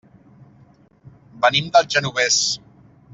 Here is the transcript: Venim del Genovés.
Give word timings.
Venim 1.45 1.69
del 1.77 1.87
Genovés. 1.97 2.43